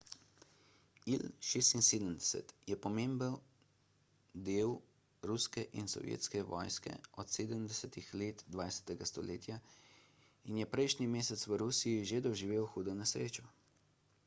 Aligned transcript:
il-76 1.15 2.43
je 2.67 2.77
pomemben 2.85 3.35
del 4.47 4.71
ruske 5.31 5.65
in 5.81 5.89
sovjetske 5.93 6.41
vojske 6.53 6.95
od 7.25 7.29
70 7.35 7.97
let 8.23 8.41
20 8.57 9.03
stoletja 9.11 9.57
in 10.53 10.57
je 10.63 10.69
prejšnji 10.73 11.07
mesec 11.17 11.45
v 11.51 11.61
rusiji 11.65 12.09
že 12.13 12.23
doživel 12.29 12.65
hudo 12.73 12.97
nesrečo 13.03 13.47